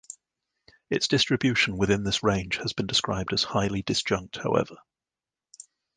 [0.89, 4.77] Its distribution within this range has been described as "highly disjunct" however.